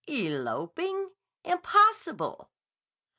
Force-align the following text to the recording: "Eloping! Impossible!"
"Eloping! 0.07 1.11
Impossible!" 1.43 2.49